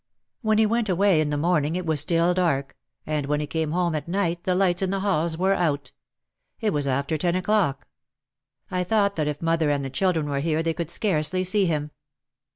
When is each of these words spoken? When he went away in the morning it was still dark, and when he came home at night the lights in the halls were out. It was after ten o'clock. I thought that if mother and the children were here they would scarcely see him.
When 0.41 0.57
he 0.57 0.65
went 0.65 0.89
away 0.89 1.21
in 1.21 1.29
the 1.29 1.37
morning 1.37 1.75
it 1.75 1.85
was 1.85 2.01
still 2.01 2.33
dark, 2.33 2.75
and 3.05 3.27
when 3.27 3.39
he 3.39 3.45
came 3.45 3.69
home 3.69 3.93
at 3.93 4.07
night 4.07 4.45
the 4.45 4.55
lights 4.55 4.81
in 4.81 4.89
the 4.89 5.01
halls 5.01 5.37
were 5.37 5.53
out. 5.53 5.91
It 6.59 6.73
was 6.73 6.87
after 6.87 7.19
ten 7.19 7.35
o'clock. 7.35 7.87
I 8.71 8.83
thought 8.83 9.15
that 9.17 9.27
if 9.27 9.43
mother 9.43 9.69
and 9.69 9.85
the 9.85 9.91
children 9.91 10.27
were 10.27 10.39
here 10.39 10.63
they 10.63 10.73
would 10.75 10.89
scarcely 10.89 11.43
see 11.43 11.67
him. 11.67 11.91